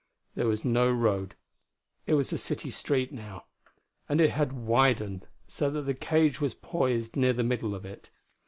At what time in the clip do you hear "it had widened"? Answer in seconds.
4.19-5.27